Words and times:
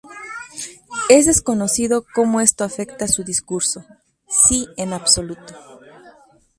Es 1.09 1.27
desconocido 1.27 2.03
cómo 2.15 2.41
esto 2.41 2.63
afecta 2.63 3.07
su 3.07 3.23
discurso, 3.23 3.85
si 4.27 4.65
en 4.75 4.93
absoluto. 4.93 5.53